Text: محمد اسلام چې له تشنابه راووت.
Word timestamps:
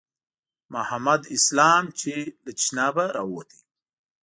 محمد 0.73 1.21
اسلام 1.35 1.83
چې 1.99 2.13
له 2.43 2.51
تشنابه 2.59 3.05
راووت. 3.15 3.49